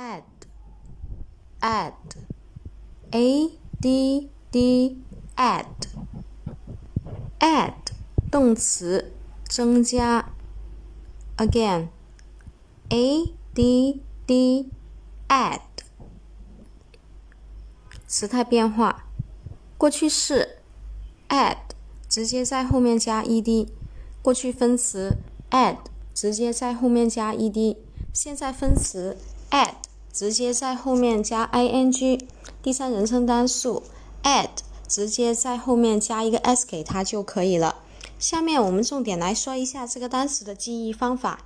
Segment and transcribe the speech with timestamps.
[0.00, 0.22] add
[1.60, 1.92] add
[3.12, 4.96] a d d
[5.36, 5.88] add
[7.40, 7.92] add
[8.30, 9.12] 动词
[9.48, 10.32] 增加
[11.36, 11.88] again
[12.90, 14.70] a d d
[15.28, 15.60] add
[18.06, 19.06] 时态变化
[19.78, 20.58] 过去式
[21.28, 21.56] add
[22.08, 23.68] 直接在后面加 ed
[24.22, 25.16] 过去分词
[25.50, 25.78] add
[26.14, 27.76] 直接在后面加 ed
[28.12, 29.16] 现在分词
[29.50, 29.74] add
[30.13, 32.19] 直接在后面加 ing，
[32.61, 33.83] 第三人称单数
[34.23, 34.49] add
[34.87, 37.77] 直接在后面加一个 s 给它就可以了。
[38.19, 41.45] 下面我们重点来说一下这个单词的记忆方法。